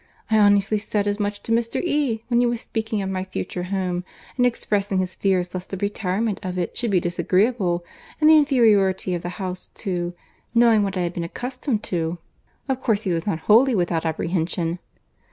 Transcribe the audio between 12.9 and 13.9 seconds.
he was not wholly